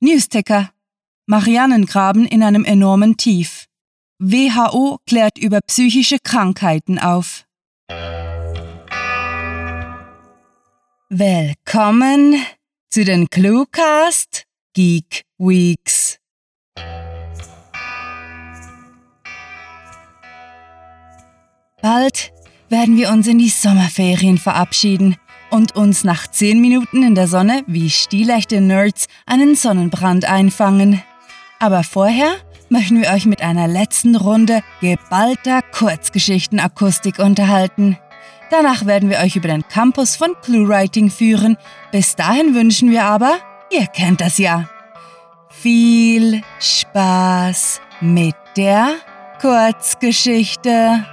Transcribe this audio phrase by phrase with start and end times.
[0.00, 0.70] Newsticker.
[1.26, 3.64] Marianengraben in einem enormen Tief.
[4.18, 7.44] WHO klärt über psychische Krankheiten auf.
[11.08, 12.36] Willkommen
[12.90, 16.18] zu den Cluecast Geek Weeks.
[21.80, 22.32] Bald
[22.68, 25.16] werden wir uns in die Sommerferien verabschieden
[25.56, 31.02] und uns nach 10 Minuten in der Sonne wie stilechte Nerds einen Sonnenbrand einfangen.
[31.58, 32.28] Aber vorher
[32.68, 37.96] möchten wir euch mit einer letzten Runde geballter Kurzgeschichtenakustik unterhalten.
[38.50, 41.56] Danach werden wir euch über den Campus von ClueWriting führen.
[41.90, 43.38] Bis dahin wünschen wir aber,
[43.70, 44.68] ihr kennt das ja,
[45.48, 48.90] viel Spaß mit der
[49.40, 51.06] Kurzgeschichte.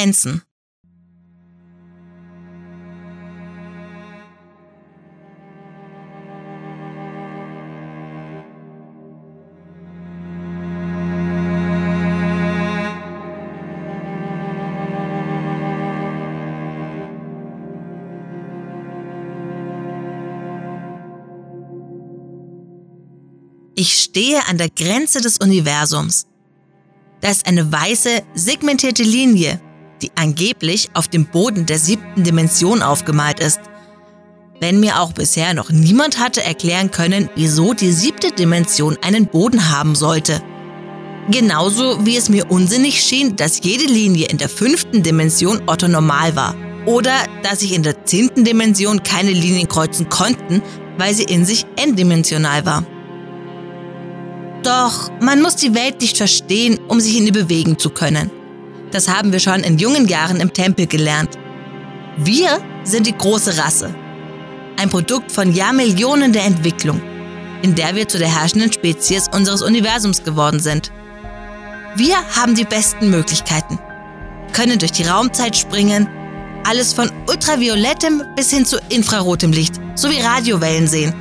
[0.00, 0.42] Grenzen.
[23.74, 26.26] Ich stehe an der Grenze des Universums.
[27.20, 29.60] Da ist eine weiße, segmentierte Linie,
[30.02, 33.60] die angeblich auf dem Boden der siebten Dimension aufgemalt ist.
[34.60, 39.70] Wenn mir auch bisher noch niemand hatte erklären können, wieso die siebte Dimension einen Boden
[39.70, 40.42] haben sollte.
[41.30, 46.54] Genauso wie es mir unsinnig schien, dass jede Linie in der fünften Dimension orthonormal war.
[46.86, 50.62] Oder dass sich in der zehnten Dimension keine Linien kreuzen konnten,
[50.98, 52.84] weil sie in sich n-dimensional war.
[54.62, 58.30] Doch man muss die Welt nicht verstehen, um sich in ihr bewegen zu können.
[58.92, 61.38] Das haben wir schon in jungen Jahren im Tempel gelernt.
[62.16, 63.94] Wir sind die große Rasse.
[64.76, 67.00] Ein Produkt von Jahrmillionen der Entwicklung,
[67.62, 70.90] in der wir zu der herrschenden Spezies unseres Universums geworden sind.
[71.96, 73.78] Wir haben die besten Möglichkeiten,
[74.52, 76.08] können durch die Raumzeit springen,
[76.64, 81.14] alles von ultraviolettem bis hin zu infrarotem Licht sowie Radiowellen sehen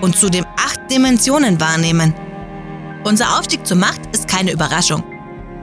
[0.00, 2.14] und zudem acht Dimensionen wahrnehmen.
[3.04, 5.02] Unser Aufstieg zur Macht ist keine Überraschung.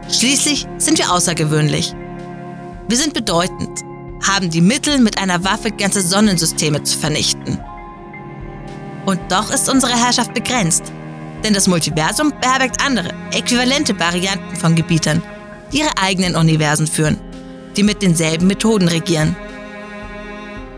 [0.10, 1.94] Schließlich sind wir außergewöhnlich.
[2.88, 3.82] Wir sind bedeutend,
[4.26, 7.60] haben die Mittel, mit einer Waffe ganze Sonnensysteme zu vernichten.
[9.06, 10.84] Und doch ist unsere Herrschaft begrenzt,
[11.44, 15.22] denn das Multiversum beherbergt andere, äquivalente Varianten von Gebietern,
[15.72, 17.18] die ihre eigenen Universen führen,
[17.76, 19.36] die mit denselben Methoden regieren.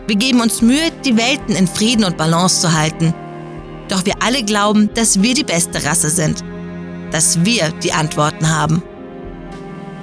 [0.07, 3.13] Wir geben uns Mühe, die Welten in Frieden und Balance zu halten.
[3.89, 6.43] Doch wir alle glauben, dass wir die beste Rasse sind,
[7.11, 8.81] dass wir die Antworten haben.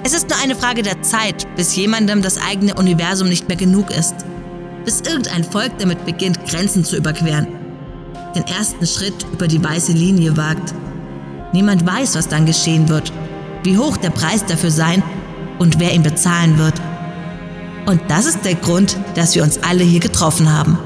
[0.03, 3.91] Es ist nur eine Frage der Zeit, bis jemandem das eigene Universum nicht mehr genug
[3.91, 4.15] ist.
[4.85, 7.47] Bis irgendein Volk damit beginnt, Grenzen zu überqueren.
[8.35, 10.73] Den ersten Schritt über die weiße Linie wagt.
[11.51, 13.11] Niemand weiß, was dann geschehen wird,
[13.63, 15.03] wie hoch der Preis dafür sein
[15.59, 16.75] und wer ihn bezahlen wird.
[17.85, 20.77] Und das ist der Grund, dass wir uns alle hier getroffen haben.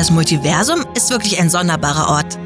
[0.00, 2.38] Das Multiversum ist wirklich ein sonderbarer Ort.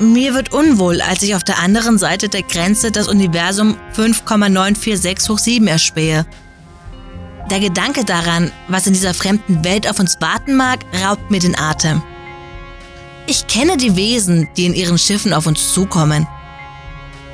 [0.00, 5.38] Mir wird unwohl, als ich auf der anderen Seite der Grenze das Universum 5,946 hoch
[5.38, 6.26] 7 erspähe.
[7.50, 11.58] Der Gedanke daran, was in dieser fremden Welt auf uns warten mag, raubt mir den
[11.58, 12.02] Atem.
[13.26, 16.26] Ich kenne die Wesen, die in ihren Schiffen auf uns zukommen.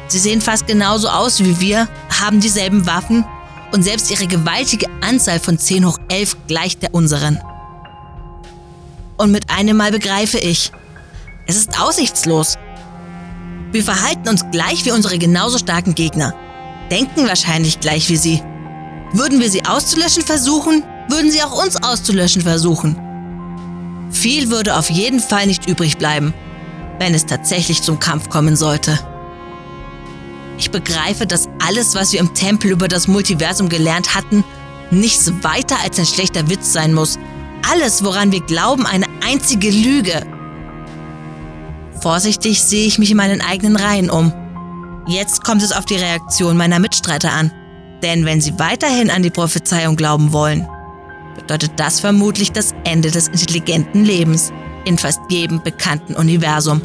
[0.09, 1.89] Sie sehen fast genauso aus wie wir,
[2.21, 3.25] haben dieselben Waffen
[3.73, 7.41] und selbst ihre gewaltige Anzahl von 10 hoch 11 gleicht der unseren.
[9.17, 10.73] Und mit einem Mal begreife ich,
[11.47, 12.57] es ist aussichtslos.
[13.71, 16.35] Wir verhalten uns gleich wie unsere genauso starken Gegner,
[16.91, 18.43] denken wahrscheinlich gleich wie sie.
[19.13, 22.97] Würden wir sie auszulöschen versuchen, würden sie auch uns auszulöschen versuchen.
[24.11, 26.33] Viel würde auf jeden Fall nicht übrig bleiben,
[26.99, 28.99] wenn es tatsächlich zum Kampf kommen sollte.
[30.59, 34.45] Ich begreife, dass alles, was wir im Tempel über das Multiversum gelernt hatten,
[34.91, 37.19] nichts weiter als ein schlechter Witz sein muss.
[37.71, 40.27] Alles, woran wir glauben, eine einzige Lüge.
[42.01, 44.33] Vorsichtig sehe ich mich in meinen eigenen Reihen um.
[45.07, 47.51] Jetzt kommt es auf die Reaktion meiner Mitstreiter an.
[48.03, 50.67] Denn wenn sie weiterhin an die Prophezeiung glauben wollen,
[51.35, 54.53] bedeutet das vermutlich das Ende des intelligenten Lebens
[54.85, 56.81] in fast jedem bekannten Universum.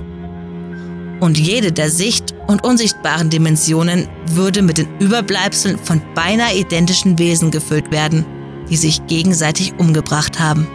[1.21, 7.51] Und jede der sicht- und unsichtbaren Dimensionen würde mit den Überbleibseln von beinahe identischen Wesen
[7.51, 8.25] gefüllt werden,
[8.69, 10.67] die sich gegenseitig umgebracht haben.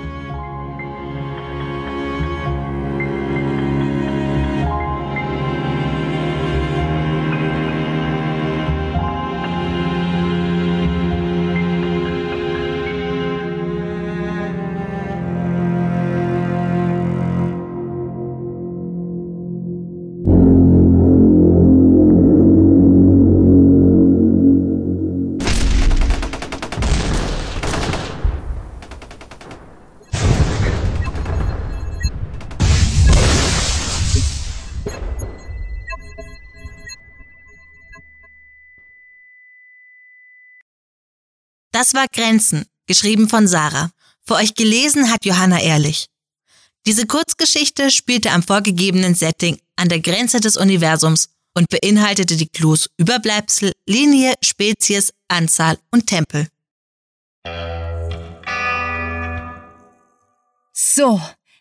[41.73, 43.91] Das war Grenzen, geschrieben von Sarah.
[44.27, 46.07] Für euch gelesen hat Johanna Ehrlich.
[46.87, 52.89] Diese Kurzgeschichte spielte am vorgegebenen Setting an der Grenze des Universums und beinhaltete die Clues
[52.97, 56.49] Überbleibsel, Linie, Spezies, Anzahl und Tempel.
[60.73, 61.21] So,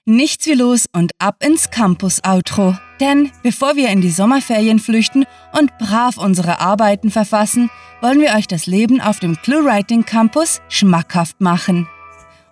[0.09, 2.75] nichts wie los und ab ins Campus-Outro.
[2.99, 5.25] Denn bevor wir in die Sommerferien flüchten
[5.57, 7.69] und brav unsere Arbeiten verfassen,
[8.01, 11.87] wollen wir euch das Leben auf dem ClueWriting Campus schmackhaft machen.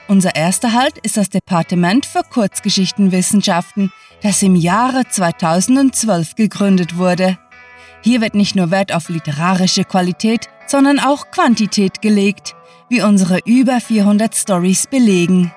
[0.08, 7.38] Unser erster Halt ist das Departement für Kurzgeschichtenwissenschaften, das im Jahre 2012 gegründet wurde.
[8.02, 12.56] Hier wird nicht nur Wert auf literarische Qualität, sondern auch Quantität gelegt,
[12.88, 15.52] wie unsere über 400 Stories belegen.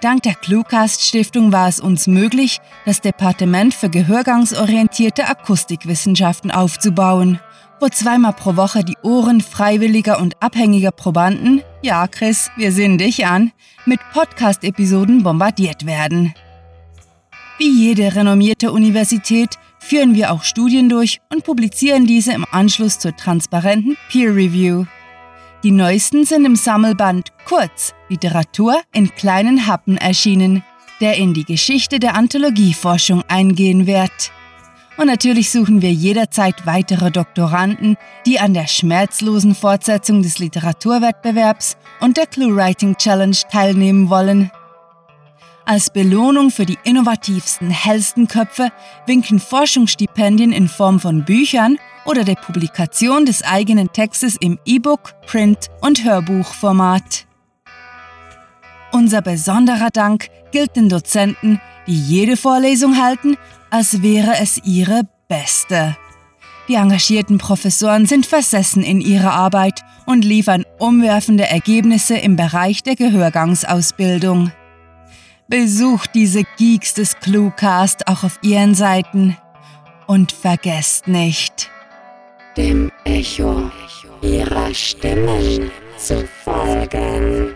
[0.00, 7.40] Dank der Cluecast Stiftung war es uns möglich, das Departement für gehörgangsorientierte Akustikwissenschaften aufzubauen,
[7.80, 13.26] wo zweimal pro Woche die Ohren freiwilliger und abhängiger Probanden, ja Chris, wir sehen dich
[13.26, 13.50] an,
[13.86, 16.32] mit Podcast-Episoden bombardiert werden.
[17.58, 23.16] Wie jede renommierte Universität führen wir auch Studien durch und publizieren diese im Anschluss zur
[23.16, 24.84] transparenten Peer Review.
[25.64, 30.62] Die neuesten sind im Sammelband Kurz Literatur in kleinen Happen erschienen,
[31.00, 34.30] der in die Geschichte der Anthologieforschung eingehen wird.
[34.98, 42.16] Und natürlich suchen wir jederzeit weitere Doktoranden, die an der schmerzlosen Fortsetzung des Literaturwettbewerbs und
[42.16, 44.52] der ClueWriting Challenge teilnehmen wollen.
[45.64, 48.70] Als Belohnung für die innovativsten, hellsten Köpfe
[49.06, 55.68] winken Forschungsstipendien in Form von Büchern oder der Publikation des eigenen Textes im E-Book, Print
[55.82, 57.26] und Hörbuchformat.
[58.92, 63.36] Unser besonderer Dank gilt den Dozenten, die jede Vorlesung halten,
[63.70, 65.96] als wäre es ihre beste.
[66.68, 72.96] Die engagierten Professoren sind versessen in ihrer Arbeit und liefern umwerfende Ergebnisse im Bereich der
[72.96, 74.52] Gehörgangsausbildung.
[75.48, 79.36] Besucht diese Geeks des Cluecast auch auf ihren Seiten.
[80.06, 81.70] Und vergesst nicht,
[82.58, 83.70] dem Echo
[84.20, 87.54] ihrer Stimmen zu folgen.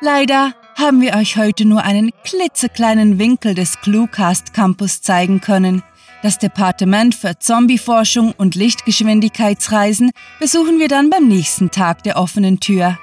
[0.00, 5.84] Leider haben wir euch heute nur einen klitzekleinen Winkel des Cluecast Campus zeigen können.
[6.24, 12.98] Das Departement für Zombieforschung und Lichtgeschwindigkeitsreisen besuchen wir dann beim nächsten Tag der offenen Tür.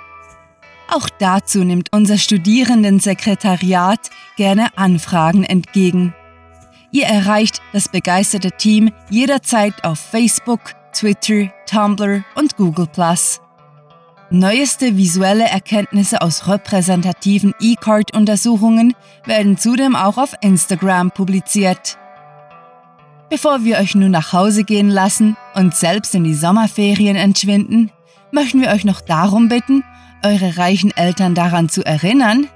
[0.89, 6.13] Auch dazu nimmt unser Studierendensekretariat gerne Anfragen entgegen.
[6.91, 10.59] Ihr erreicht das begeisterte Team jederzeit auf Facebook,
[10.93, 12.87] Twitter, Tumblr und Google⁇
[14.29, 18.93] Neueste visuelle Erkenntnisse aus repräsentativen E-Card-Untersuchungen
[19.25, 21.97] werden zudem auch auf Instagram publiziert.
[23.29, 27.91] Bevor wir euch nun nach Hause gehen lassen und selbst in die Sommerferien entschwinden,
[28.31, 29.83] möchten wir euch noch darum bitten,
[30.23, 32.47] eure reichen Eltern daran zu erinnern,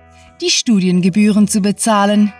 [0.41, 2.33] die Studiengebühren zu bezahlen.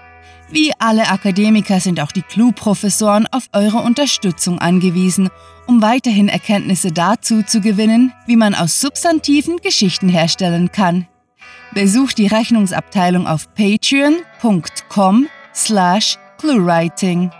[0.50, 5.30] Wie alle Akademiker sind auch die Clue-Professoren auf eure Unterstützung angewiesen,
[5.66, 11.08] um weiterhin Erkenntnisse dazu zu gewinnen, wie man aus Substantiven Geschichten herstellen kann.
[11.74, 17.32] Besucht die Rechnungsabteilung auf patreon.com slash cluewriting.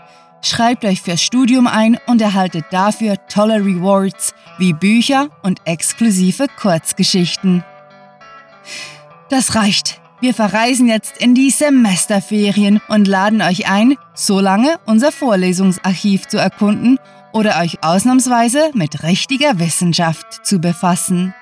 [0.42, 7.64] Schreibt euch fürs Studium ein und erhaltet dafür tolle Rewards wie Bücher und exklusive Kurzgeschichten.
[9.28, 10.00] Das reicht.
[10.20, 16.38] Wir verreisen jetzt in die Semesterferien und laden euch ein, so lange unser Vorlesungsarchiv zu
[16.38, 16.98] erkunden
[17.32, 21.34] oder euch ausnahmsweise mit richtiger Wissenschaft zu befassen.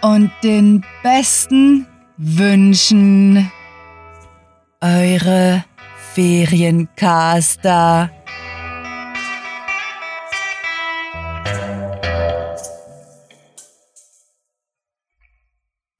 [0.00, 3.52] und den besten Wünschen.
[4.80, 5.64] Eure
[6.14, 8.10] Feriencaster.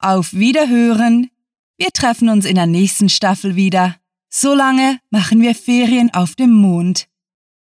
[0.05, 1.31] Auf Wiederhören.
[1.77, 3.95] Wir treffen uns in der nächsten Staffel wieder.
[4.29, 7.07] Solange machen wir Ferien auf dem Mond.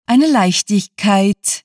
[0.06, 1.62] Eine Leichtigkeit.